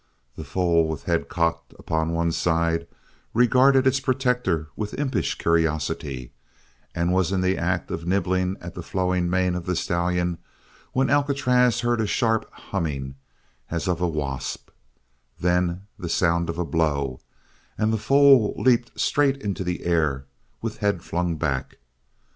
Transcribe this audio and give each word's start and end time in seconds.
The 0.35 0.43
foal, 0.43 0.87
with 0.87 1.03
head 1.03 1.29
cocked 1.29 1.75
upon 1.77 2.11
one 2.11 2.31
side, 2.31 2.87
regarded 3.35 3.85
its 3.85 3.99
protector 3.99 4.67
with 4.75 4.95
impish 4.95 5.37
curiosity 5.37 6.33
and 6.95 7.11
was 7.13 7.31
in 7.31 7.41
the 7.41 7.55
act 7.55 7.91
of 7.91 8.07
nibbling 8.07 8.57
at 8.61 8.73
the 8.73 8.81
flowing 8.81 9.29
mane 9.29 9.53
of 9.53 9.67
the 9.67 9.75
stallion 9.75 10.39
when 10.93 11.11
Alcatraz 11.11 11.81
heard 11.81 12.01
a 12.01 12.07
sharp 12.07 12.49
humming 12.51 13.13
as 13.69 13.87
of 13.87 14.01
a 14.01 14.07
wasp; 14.09 14.71
then 15.39 15.83
the 15.99 16.09
sound 16.09 16.49
of 16.49 16.57
a 16.57 16.65
blow, 16.65 17.19
and 17.77 17.93
the 17.93 17.97
foal 17.99 18.55
leaped 18.57 18.99
straight 18.99 19.37
into 19.39 19.63
the 19.63 19.83
air 19.85 20.25
with 20.63 20.77
head 20.77 21.03
flung 21.03 21.35
back. 21.35 21.77